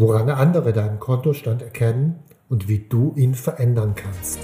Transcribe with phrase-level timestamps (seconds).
[0.00, 4.38] Woran andere deinen Kontostand erkennen und wie du ihn verändern kannst.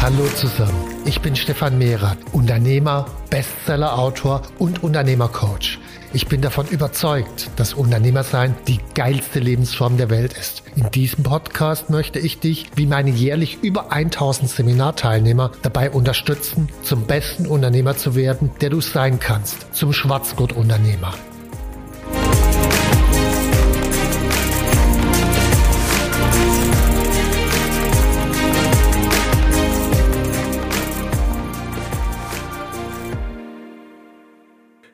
[0.00, 0.70] Hallo zusammen,
[1.04, 5.80] ich bin Stefan Mehrath, Unternehmer, Bestseller-Autor und Unternehmercoach.
[6.14, 10.62] Ich bin davon überzeugt, dass Unternehmersein die geilste Lebensform der Welt ist.
[10.76, 17.08] In diesem Podcast möchte ich dich, wie meine jährlich über 1000 Seminarteilnehmer, dabei unterstützen, zum
[17.08, 21.14] besten Unternehmer zu werden, der du sein kannst, zum Schwarzgurt-Unternehmer.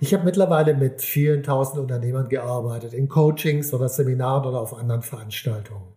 [0.03, 5.03] Ich habe mittlerweile mit vielen tausend Unternehmern gearbeitet, in Coachings oder Seminaren oder auf anderen
[5.03, 5.93] Veranstaltungen.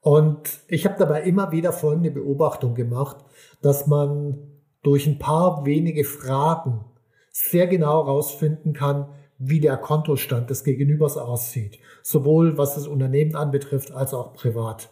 [0.00, 3.18] Und ich habe dabei immer wieder folgende Beobachtung gemacht,
[3.62, 4.38] dass man
[4.82, 6.84] durch ein paar wenige Fragen
[7.30, 13.92] sehr genau herausfinden kann, wie der Kontostand des Gegenübers aussieht, sowohl was das Unternehmen anbetrifft
[13.92, 14.90] als auch privat.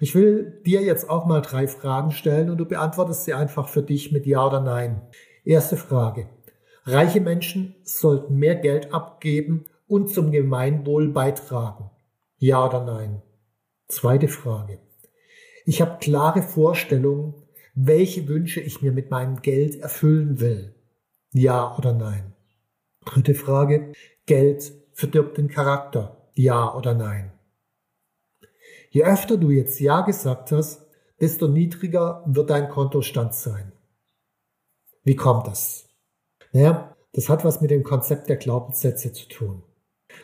[0.00, 3.82] Ich will dir jetzt auch mal drei Fragen stellen und du beantwortest sie einfach für
[3.82, 5.02] dich mit Ja oder Nein.
[5.44, 6.28] Erste Frage.
[6.92, 11.90] Reiche Menschen sollten mehr Geld abgeben und zum Gemeinwohl beitragen.
[12.38, 13.22] Ja oder nein?
[13.88, 14.78] Zweite Frage.
[15.66, 17.34] Ich habe klare Vorstellungen,
[17.74, 20.74] welche Wünsche ich mir mit meinem Geld erfüllen will.
[21.32, 22.34] Ja oder nein?
[23.04, 23.92] Dritte Frage.
[24.26, 26.28] Geld verdirbt den Charakter.
[26.34, 27.32] Ja oder nein?
[28.90, 30.86] Je öfter du jetzt Ja gesagt hast,
[31.20, 33.72] desto niedriger wird dein Kontostand sein.
[35.04, 35.88] Wie kommt das?
[36.52, 39.62] Naja, das hat was mit dem Konzept der Glaubenssätze zu tun.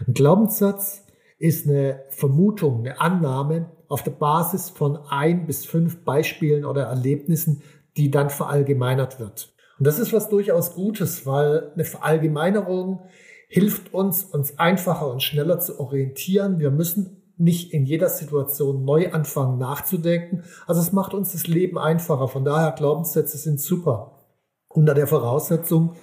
[0.06, 1.04] Ein Glaubenssatz
[1.38, 7.62] ist eine Vermutung, eine Annahme auf der Basis von ein bis fünf Beispielen oder Erlebnissen,
[7.96, 9.54] die dann verallgemeinert wird.
[9.78, 13.00] Und das ist was durchaus Gutes, weil eine Verallgemeinerung
[13.48, 16.58] hilft uns, uns einfacher und schneller zu orientieren.
[16.58, 20.44] Wir müssen nicht in jeder Situation neu anfangen nachzudenken.
[20.66, 22.28] Also es macht uns das Leben einfacher.
[22.28, 24.24] Von daher Glaubenssätze sind super.
[24.68, 25.94] Unter der Voraussetzung,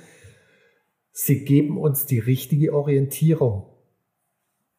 [1.15, 3.67] Sie geben uns die richtige Orientierung.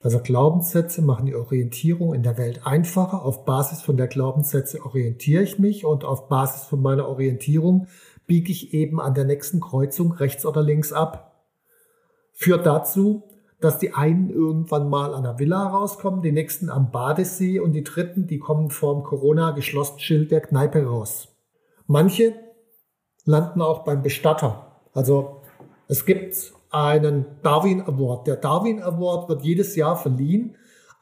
[0.01, 3.25] Also Glaubenssätze machen die Orientierung in der Welt einfacher.
[3.25, 7.87] Auf Basis von der Glaubenssätze orientiere ich mich und auf Basis von meiner Orientierung
[8.27, 11.47] biege ich eben an der nächsten Kreuzung rechts oder links ab.
[12.33, 13.23] Führt dazu,
[13.61, 17.85] dass die einen irgendwann mal an der Villa rauskommen, die nächsten am Badesee und die
[17.85, 21.29] dritten, die kommen vorm Corona geschlossenen Schild der Kneipe raus.
[21.87, 22.35] Manche
[23.25, 24.81] landen auch beim Bestatter.
[24.93, 25.44] Also
[25.89, 28.27] es gibt einen Darwin Award.
[28.27, 30.57] Der Darwin Award wird jedes Jahr verliehen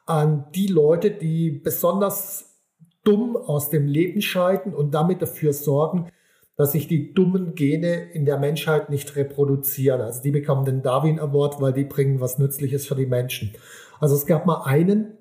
[0.07, 2.59] an die Leute, die besonders
[3.05, 6.09] dumm aus dem Leben scheiden und damit dafür sorgen,
[6.57, 10.01] dass sich die dummen Gene in der Menschheit nicht reproduzieren.
[10.01, 13.53] Also die bekommen den Darwin Award, weil die bringen was Nützliches für die Menschen.
[14.01, 15.17] Also es gab mal einen,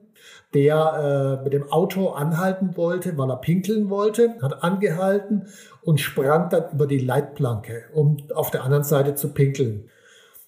[0.53, 5.47] der äh, mit dem Auto anhalten wollte, weil er pinkeln wollte, hat angehalten
[5.81, 9.89] und sprang dann über die Leitplanke, um auf der anderen Seite zu pinkeln.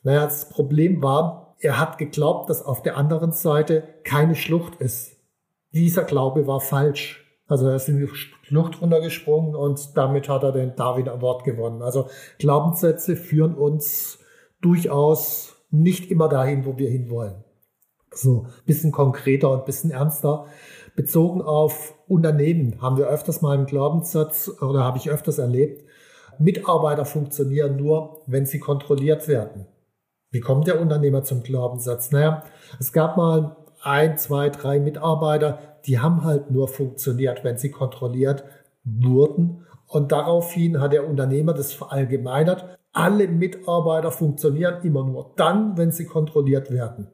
[0.03, 5.15] Naja, das Problem war, er hat geglaubt, dass auf der anderen Seite keine Schlucht ist.
[5.71, 7.21] Dieser Glaube war falsch.
[7.47, 11.81] Also er ist in die Schlucht runtergesprungen und damit hat er den Darwin Award gewonnen.
[11.81, 12.09] Also
[12.39, 14.19] Glaubenssätze führen uns
[14.61, 17.43] durchaus nicht immer dahin, wo wir hinwollen.
[18.13, 20.45] So, bisschen konkreter und bisschen ernster.
[20.95, 25.83] Bezogen auf Unternehmen haben wir öfters mal einen Glaubenssatz oder habe ich öfters erlebt,
[26.39, 29.67] Mitarbeiter funktionieren nur, wenn sie kontrolliert werden.
[30.31, 32.11] Wie kommt der Unternehmer zum Glaubenssatz?
[32.11, 32.43] Naja,
[32.79, 38.43] es gab mal ein, zwei, drei Mitarbeiter, die haben halt nur funktioniert, wenn sie kontrolliert
[38.83, 39.65] wurden.
[39.87, 42.77] Und daraufhin hat der Unternehmer das verallgemeinert.
[42.93, 47.09] Alle Mitarbeiter funktionieren immer nur dann, wenn sie kontrolliert werden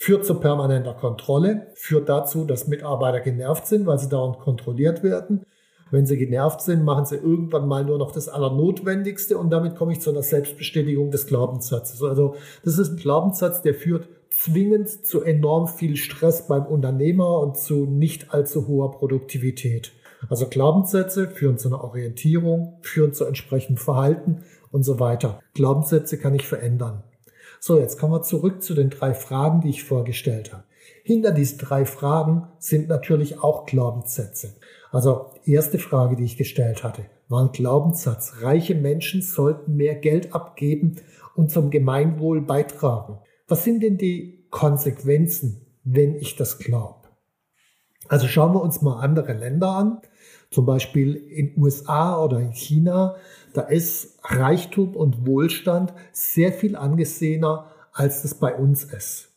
[0.00, 5.44] führt zu permanenter Kontrolle, führt dazu, dass Mitarbeiter genervt sind, weil sie dauernd kontrolliert werden.
[5.90, 9.92] Wenn sie genervt sind, machen sie irgendwann mal nur noch das Allernotwendigste und damit komme
[9.92, 12.02] ich zu einer Selbstbestätigung des Glaubenssatzes.
[12.02, 17.58] Also das ist ein Glaubenssatz, der führt zwingend zu enorm viel Stress beim Unternehmer und
[17.58, 19.92] zu nicht allzu hoher Produktivität.
[20.30, 25.40] Also Glaubenssätze führen zu einer Orientierung, führen zu entsprechendem Verhalten und so weiter.
[25.52, 27.02] Glaubenssätze kann ich verändern.
[27.62, 30.64] So, jetzt kommen wir zurück zu den drei Fragen, die ich vorgestellt habe.
[31.04, 34.54] Hinter diesen drei Fragen sind natürlich auch Glaubenssätze.
[34.90, 38.36] Also erste Frage, die ich gestellt hatte, war ein Glaubenssatz.
[38.40, 40.96] Reiche Menschen sollten mehr Geld abgeben
[41.34, 43.18] und zum Gemeinwohl beitragen.
[43.46, 47.08] Was sind denn die Konsequenzen, wenn ich das glaube?
[48.08, 50.00] Also schauen wir uns mal andere Länder an.
[50.50, 53.14] Zum Beispiel in USA oder in China,
[53.52, 59.28] da ist Reichtum und Wohlstand sehr viel angesehener, als das bei uns ist.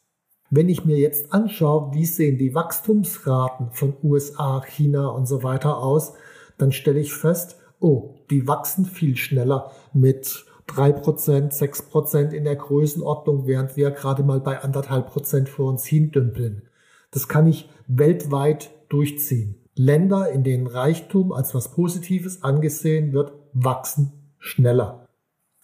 [0.49, 5.77] Wenn ich mir jetzt anschaue, wie sehen die Wachstumsraten von USA, China und so weiter
[5.77, 6.13] aus,
[6.57, 13.47] dann stelle ich fest, oh, die wachsen viel schneller mit 3%, 6% in der Größenordnung,
[13.47, 16.63] während wir gerade mal bei anderthalb Prozent vor uns hindümpeln.
[17.11, 19.62] Das kann ich weltweit durchziehen.
[19.75, 25.07] Länder, in denen Reichtum als was Positives angesehen wird, wachsen schneller.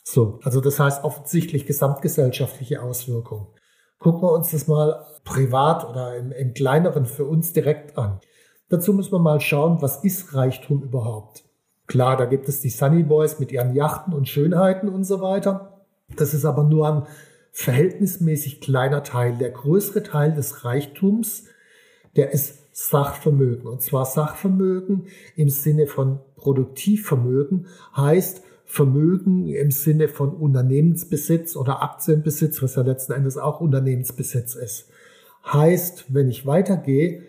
[0.03, 3.47] So, also das heißt offensichtlich gesamtgesellschaftliche Auswirkungen.
[3.99, 8.19] Gucken wir uns das mal privat oder im, im kleineren für uns direkt an.
[8.69, 11.43] Dazu müssen wir mal schauen, was ist Reichtum überhaupt?
[11.85, 15.81] Klar, da gibt es die Sunny Boys mit ihren Yachten und Schönheiten und so weiter.
[16.15, 17.07] Das ist aber nur ein
[17.51, 19.37] verhältnismäßig kleiner Teil.
[19.37, 21.45] Der größere Teil des Reichtums,
[22.15, 23.67] der ist Sachvermögen.
[23.67, 32.61] Und zwar Sachvermögen im Sinne von Produktivvermögen heißt, Vermögen im Sinne von Unternehmensbesitz oder Aktienbesitz,
[32.61, 34.89] was ja letzten Endes auch Unternehmensbesitz ist.
[35.51, 37.23] Heißt, wenn ich weitergehe,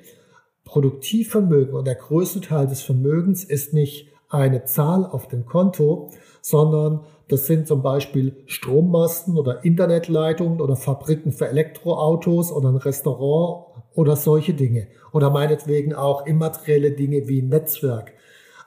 [0.64, 6.11] Produktivvermögen und der größte Teil des Vermögens ist nicht eine Zahl auf dem Konto,
[6.43, 13.69] sondern das sind zum Beispiel Strommasten oder Internetleitungen oder Fabriken für Elektroautos oder ein Restaurant
[13.95, 14.89] oder solche Dinge.
[15.13, 18.13] Oder meinetwegen auch immaterielle Dinge wie Netzwerk.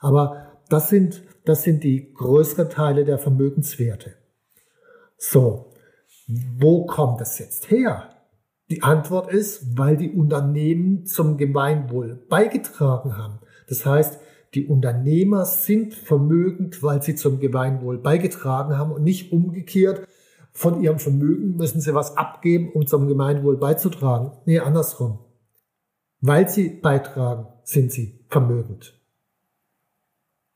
[0.02, 4.14] Aber das sind das sind die größeren Teile der Vermögenswerte.
[5.18, 5.74] So,
[6.28, 8.10] wo kommt das jetzt her?
[8.70, 13.40] Die Antwort ist, weil die Unternehmen zum Gemeinwohl beigetragen haben.
[13.68, 14.20] Das heißt,
[14.54, 20.08] die Unternehmer sind vermögend, weil sie zum Gemeinwohl beigetragen haben und nicht umgekehrt.
[20.54, 24.32] Von ihrem Vermögen müssen sie was abgeben, um zum Gemeinwohl beizutragen.
[24.46, 25.20] Nee, andersrum.
[26.22, 29.00] Weil sie beitragen, sind sie vermögend.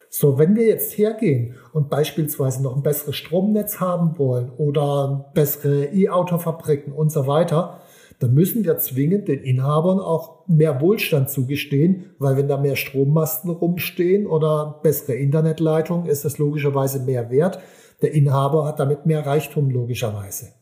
[0.10, 5.86] So, wenn wir jetzt hergehen und beispielsweise noch ein besseres Stromnetz haben wollen oder bessere
[5.86, 7.82] E-Auto-Fabriken und so weiter,
[8.20, 13.50] dann müssen wir zwingend den Inhabern auch mehr Wohlstand zugestehen, weil wenn da mehr Strommasten
[13.52, 17.60] rumstehen oder bessere Internetleitungen, ist das logischerweise mehr wert.
[18.02, 20.54] Der Inhaber hat damit mehr Reichtum logischerweise.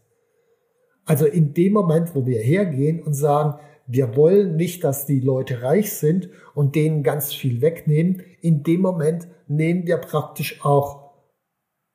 [1.06, 5.62] Also in dem Moment, wo wir hergehen und sagen, wir wollen nicht, dass die Leute
[5.62, 8.24] reich sind und denen ganz viel wegnehmen.
[8.42, 11.14] In dem Moment nehmen wir praktisch auch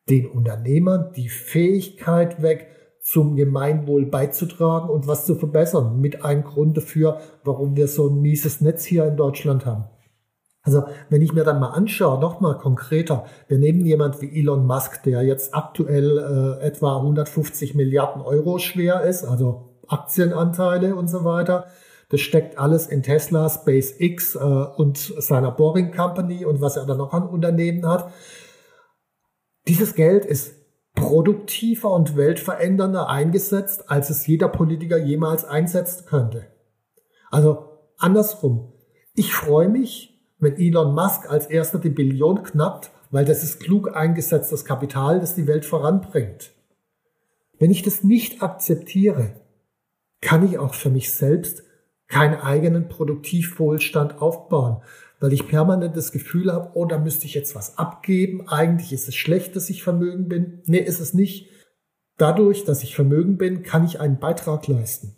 [0.09, 2.69] den Unternehmern die Fähigkeit weg,
[3.03, 6.01] zum Gemeinwohl beizutragen und was zu verbessern.
[6.01, 9.85] Mit einem Grund dafür, warum wir so ein mieses Netz hier in Deutschland haben.
[10.63, 15.03] Also wenn ich mir dann mal anschaue, nochmal konkreter, wir nehmen jemand wie Elon Musk,
[15.05, 16.19] der jetzt aktuell
[16.61, 21.67] äh, etwa 150 Milliarden Euro schwer ist, also Aktienanteile und so weiter.
[22.11, 26.99] Das steckt alles in Tesla, SpaceX äh, und seiner Boring Company und was er dann
[26.99, 28.13] noch an Unternehmen hat.
[29.67, 30.55] Dieses Geld ist
[30.95, 36.47] produktiver und weltverändernder eingesetzt, als es jeder Politiker jemals einsetzen könnte.
[37.31, 38.73] Also andersrum.
[39.15, 40.10] Ich freue mich,
[40.41, 45.35] wenn Elon Musk als erster die Billion knappt, weil das ist klug eingesetztes Kapital, das
[45.35, 46.53] die Welt voranbringt.
[47.59, 49.35] Wenn ich das nicht akzeptiere,
[50.21, 51.63] kann ich auch für mich selbst
[52.09, 54.83] keinen eigenen Produktivwohlstand aufbauen,
[55.21, 58.49] weil ich permanent das Gefühl habe, oh, da müsste ich jetzt was abgeben.
[58.49, 60.63] Eigentlich ist es schlecht, dass ich Vermögen bin.
[60.65, 61.51] Nee, ist es nicht.
[62.17, 65.15] Dadurch, dass ich Vermögen bin, kann ich einen Beitrag leisten.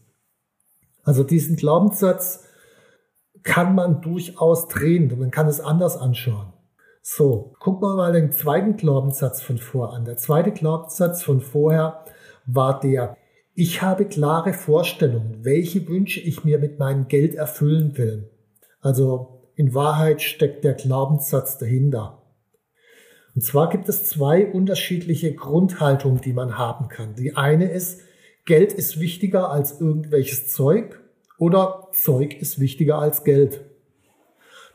[1.05, 2.45] Also diesen Glaubenssatz
[3.43, 5.13] kann man durchaus drehen.
[5.19, 6.53] Man kann es anders anschauen.
[7.01, 10.05] So, gucken wir mal den zweiten Glaubenssatz von vor an.
[10.05, 12.05] Der zweite Glaubenssatz von vorher
[12.47, 13.17] war der,
[13.55, 18.31] ich habe klare Vorstellungen, welche Wünsche ich mir mit meinem Geld erfüllen will.
[18.81, 22.23] Also in Wahrheit steckt der Glaubenssatz dahinter.
[23.35, 27.15] Und zwar gibt es zwei unterschiedliche Grundhaltungen, die man haben kann.
[27.17, 28.03] Die eine ist,
[28.45, 31.02] Geld ist wichtiger als irgendwelches Zeug
[31.43, 33.63] oder Zeug ist wichtiger als Geld.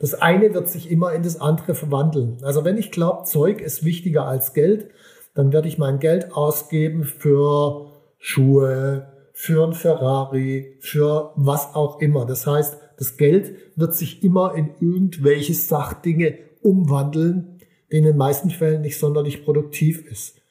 [0.01, 2.39] Das eine wird sich immer in das andere verwandeln.
[2.41, 4.89] Also wenn ich glaube, Zeug ist wichtiger als Geld,
[5.33, 12.25] dann werde ich mein Geld ausgeben für Schuhe, für ein Ferrari, für was auch immer.
[12.25, 17.61] Das heißt, das Geld wird sich immer in irgendwelche Sachdinge umwandeln,
[17.93, 20.41] die in den meisten Fällen nicht sonderlich produktiv ist.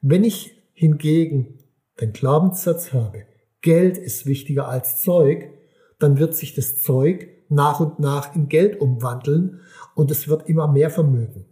[0.00, 1.58] Wenn ich hingegen
[2.00, 3.24] den Glaubenssatz habe,
[3.60, 5.57] Geld ist wichtiger als Zeug,
[5.98, 9.60] dann wird sich das Zeug nach und nach in Geld umwandeln
[9.94, 11.46] und es wird immer mehr Vermögen.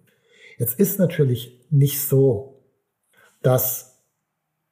[0.58, 2.62] Jetzt ist natürlich nicht so,
[3.42, 4.02] dass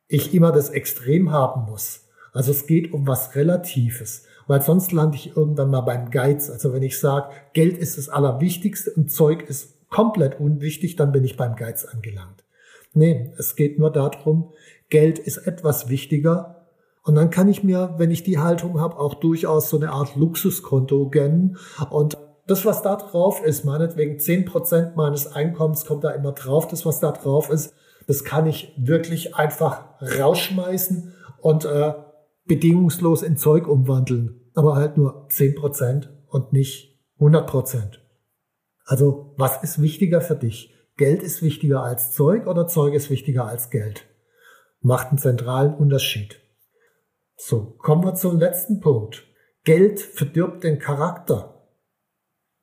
[0.08, 2.08] ich immer das Extrem haben muss.
[2.32, 6.50] Also es geht um was Relatives, weil sonst lande ich irgendwann mal beim Geiz.
[6.50, 11.24] Also wenn ich sage, Geld ist das Allerwichtigste und Zeug ist komplett unwichtig, dann bin
[11.24, 12.44] ich beim Geiz angelangt.
[12.92, 14.52] Nee, es geht nur darum,
[14.88, 16.53] Geld ist etwas wichtiger
[17.04, 20.16] und dann kann ich mir, wenn ich die Haltung habe, auch durchaus so eine Art
[20.16, 21.58] Luxuskonto gönnen.
[21.90, 26.66] Und das, was da drauf ist, meinetwegen zehn Prozent meines Einkommens kommt da immer drauf.
[26.66, 27.74] Das, was da drauf ist,
[28.06, 31.92] das kann ich wirklich einfach rausschmeißen und äh,
[32.46, 34.40] bedingungslos in Zeug umwandeln.
[34.54, 38.00] Aber halt nur zehn Prozent und nicht 100 Prozent.
[38.86, 40.74] Also was ist wichtiger für dich?
[40.96, 44.06] Geld ist wichtiger als Zeug oder Zeug ist wichtiger als Geld?
[44.80, 46.40] Macht einen zentralen Unterschied.
[47.36, 49.24] So, kommen wir zum letzten Punkt.
[49.64, 51.54] Geld verdirbt den Charakter.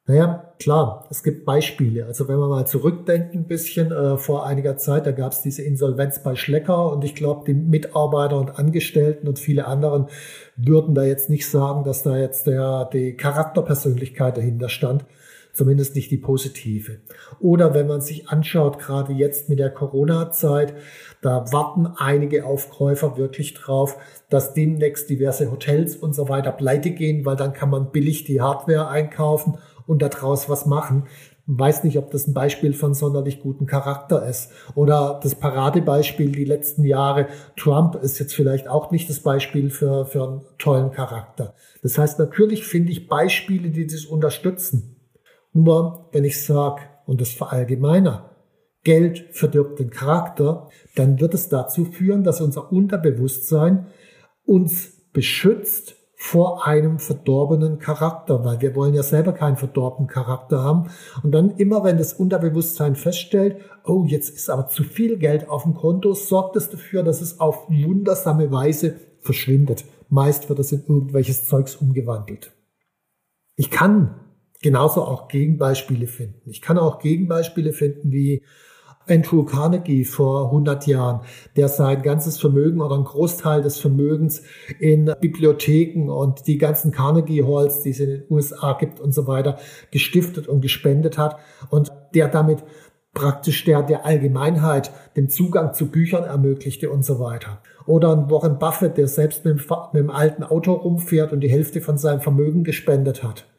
[0.08, 2.06] Naja, klar, es gibt Beispiele.
[2.06, 5.62] Also wenn wir mal zurückdenken ein bisschen, äh, vor einiger Zeit, da gab es diese
[5.62, 10.08] Insolvenz bei Schlecker und ich glaube, die Mitarbeiter und Angestellten und viele anderen
[10.56, 15.06] würden da jetzt nicht sagen, dass da jetzt der, die Charakterpersönlichkeit dahinter stand
[15.54, 16.98] zumindest nicht die positive.
[17.40, 20.74] Oder wenn man sich anschaut, gerade jetzt mit der Corona-Zeit,
[21.22, 23.98] da warten einige Aufkäufer wirklich drauf,
[24.30, 28.42] dass demnächst diverse Hotels und so weiter pleite gehen, weil dann kann man billig die
[28.42, 31.08] Hardware einkaufen und daraus was machen.
[31.48, 34.52] weiß nicht, ob das ein Beispiel von sonderlich guten Charakter ist.
[34.74, 37.28] Oder das Paradebeispiel die letzten Jahre,
[37.58, 41.56] Trump ist jetzt vielleicht auch nicht das Beispiel für, für einen tollen Charakter.
[41.82, 45.01] Das heißt, natürlich finde ich Beispiele, die das unterstützen.
[45.54, 48.32] Nur wenn ich sage, und das verallgemeiner,
[48.84, 53.88] Geld verdirbt den Charakter, dann wird es dazu führen, dass unser Unterbewusstsein
[54.46, 60.90] uns beschützt vor einem verdorbenen Charakter, weil wir wollen ja selber keinen verdorbenen Charakter haben.
[61.24, 65.64] Und dann immer, wenn das Unterbewusstsein feststellt, oh, jetzt ist aber zu viel Geld auf
[65.64, 69.84] dem Konto, sorgt es dafür, dass es auf wundersame Weise verschwindet.
[70.10, 72.52] Meist wird es in irgendwelches Zeugs umgewandelt.
[73.56, 74.16] Ich kann
[74.62, 76.50] genauso auch Gegenbeispiele finden.
[76.50, 78.44] Ich kann auch Gegenbeispiele finden wie
[79.08, 81.22] Andrew Carnegie vor 100 Jahren,
[81.56, 84.44] der sein ganzes Vermögen oder einen Großteil des Vermögens
[84.80, 89.28] in Bibliotheken und die ganzen Carnegie Halls, die es in den USA gibt und so
[89.28, 89.58] weiter,
[89.92, 91.38] gestiftet und gespendet hat
[91.70, 92.64] und der damit
[93.14, 97.62] praktisch der, der Allgemeinheit den Zugang zu Büchern ermöglichte und so weiter.
[97.86, 101.50] Oder ein Warren Buffett, der selbst mit dem, mit dem alten Auto rumfährt und die
[101.50, 103.51] Hälfte von seinem Vermögen gespendet hat.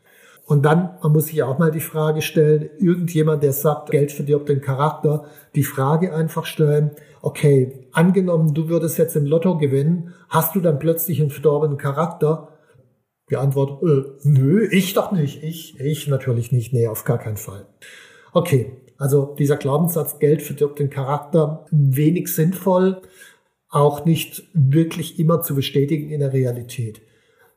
[0.45, 4.49] Und dann, man muss sich auch mal die Frage stellen, irgendjemand, der sagt, Geld verdirbt
[4.49, 6.91] den Charakter, die Frage einfach stellen,
[7.23, 12.49] okay, angenommen, du würdest jetzt im Lotto gewinnen, hast du dann plötzlich einen verdorbenen Charakter?
[13.31, 17.37] Die Antwort, äh, nö, ich doch nicht, ich, ich natürlich nicht, nee, auf gar keinen
[17.37, 17.67] Fall.
[18.33, 23.01] Okay, also dieser Glaubenssatz, Geld verdirbt den Charakter, wenig sinnvoll,
[23.69, 27.01] auch nicht wirklich immer zu bestätigen in der Realität.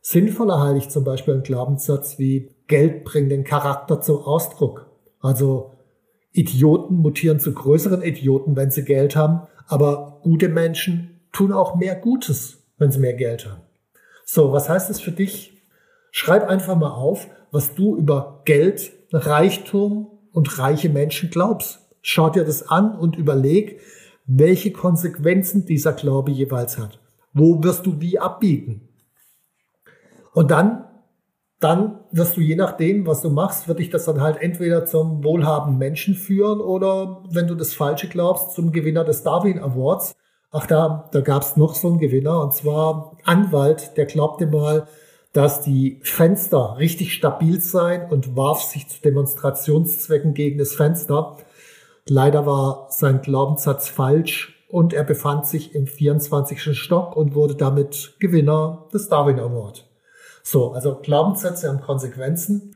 [0.02, 4.88] Sinnvoller halte ich zum Beispiel einen Glaubenssatz wie Geld bringt den Charakter zum Ausdruck.
[5.20, 5.74] Also
[6.32, 11.96] Idioten mutieren zu größeren Idioten, wenn sie Geld haben, aber gute Menschen tun auch mehr
[11.96, 13.62] Gutes, wenn sie mehr Geld haben.
[14.26, 15.62] So, was heißt das für dich?
[16.12, 21.80] Schreib einfach mal auf, was du über Geld, Reichtum und reiche Menschen glaubst.
[22.02, 23.80] Schau dir das an und überleg,
[24.26, 27.00] welche Konsequenzen dieser Glaube jeweils hat.
[27.34, 28.90] Wo wirst du wie abbiegen?
[30.34, 30.85] Und dann
[31.66, 35.24] dann wirst du je nachdem, was du machst, wird dich das dann halt entweder zum
[35.24, 40.16] wohlhabenden Menschen führen oder, wenn du das Falsche glaubst, zum Gewinner des Darwin Awards.
[40.52, 44.88] Ach, da, da gab es noch so einen Gewinner, und zwar Anwalt, der glaubte mal,
[45.34, 51.38] dass die Fenster richtig stabil seien und warf sich zu Demonstrationszwecken gegen das Fenster.
[52.08, 56.78] Leider war sein Glaubenssatz falsch und er befand sich im 24.
[56.78, 59.85] Stock und wurde damit Gewinner des Darwin Award.
[60.48, 62.76] So, also Glaubenssätze haben Konsequenzen.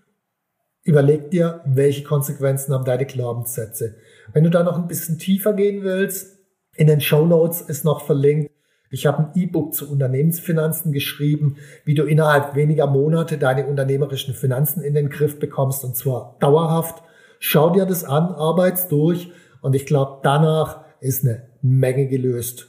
[0.84, 3.96] Überleg dir, welche Konsequenzen haben deine Glaubenssätze.
[4.34, 6.40] Wenn du da noch ein bisschen tiefer gehen willst,
[6.76, 8.52] in den Show Notes ist noch verlinkt.
[8.90, 14.82] Ich habe ein E-Book zu Unternehmensfinanzen geschrieben, wie du innerhalb weniger Monate deine unternehmerischen Finanzen
[14.82, 17.04] in den Griff bekommst und zwar dauerhaft.
[17.38, 22.69] Schau dir das an, arbeits durch und ich glaube, danach ist eine Menge gelöst.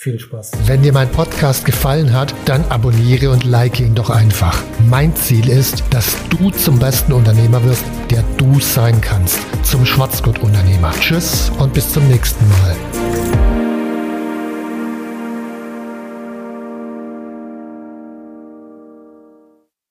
[0.00, 0.52] Viel Spaß.
[0.66, 4.62] Wenn dir mein Podcast gefallen hat, dann abonniere und like ihn doch einfach.
[4.88, 9.40] Mein Ziel ist, dass du zum besten Unternehmer wirst, der du sein kannst.
[9.64, 10.92] Zum Schwarzgurt-Unternehmer.
[11.00, 13.07] Tschüss und bis zum nächsten Mal.